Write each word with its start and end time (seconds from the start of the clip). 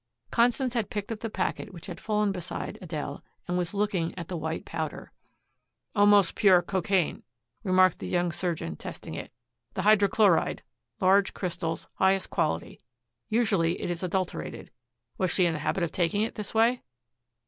Constance 0.31 0.73
had 0.73 0.89
picked 0.89 1.11
up 1.11 1.19
the 1.19 1.29
packet 1.29 1.71
which 1.71 1.85
had 1.85 1.99
fallen 1.99 2.31
beside 2.31 2.79
Adele 2.81 3.23
and 3.47 3.55
was 3.55 3.75
looking 3.75 4.17
at 4.17 4.29
the 4.29 4.35
white 4.35 4.65
powder. 4.65 5.11
"Almost 5.95 6.33
pure 6.33 6.63
cocaine," 6.63 7.21
remarked 7.63 7.99
the 7.99 8.07
young 8.07 8.31
surgeon, 8.31 8.75
testing 8.77 9.13
it. 9.13 9.31
"The 9.75 9.83
hydrochloride, 9.83 10.63
large 10.99 11.35
crystals, 11.35 11.85
highest 11.97 12.31
quality. 12.31 12.79
Usually 13.29 13.79
it 13.79 13.91
is 13.91 14.01
adulterated. 14.01 14.71
Was 15.19 15.29
she 15.29 15.45
in 15.45 15.53
the 15.53 15.59
habit 15.59 15.83
of 15.83 15.91
taking 15.91 16.23
it 16.23 16.33
this 16.33 16.51
way?" 16.55 16.81